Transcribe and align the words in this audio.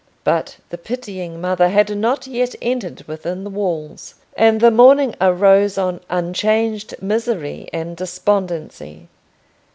But 0.23 0.57
the 0.71 0.79
Pitying 0.79 1.39
Mother 1.39 1.69
had 1.69 1.95
not 1.95 2.25
yet 2.25 2.55
entered 2.59 3.03
within 3.03 3.43
the 3.43 3.51
walls, 3.51 4.15
and 4.35 4.59
the 4.59 4.71
morning 4.71 5.13
arose 5.21 5.77
on 5.77 6.01
unchanged 6.09 6.95
misery 6.99 7.69
and 7.71 7.95
despondency. 7.95 9.09